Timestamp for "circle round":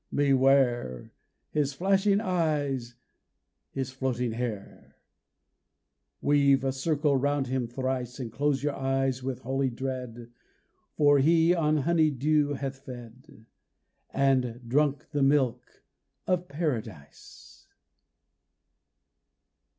6.71-7.45